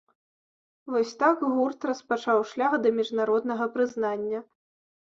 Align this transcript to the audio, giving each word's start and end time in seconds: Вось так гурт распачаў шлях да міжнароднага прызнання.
Вось 0.93 1.11
так 1.25 1.37
гурт 1.59 1.79
распачаў 1.91 2.39
шлях 2.55 2.73
да 2.87 2.95
міжнароднага 2.99 3.73
прызнання. 3.79 4.39